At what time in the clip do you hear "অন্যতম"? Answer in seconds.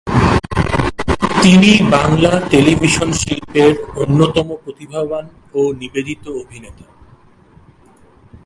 3.95-4.47